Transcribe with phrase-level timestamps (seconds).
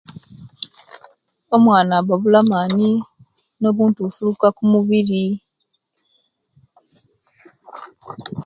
[1.55, 2.89] Omwana aba abula amani
[3.59, 5.25] nobuntubufukuka kumubiri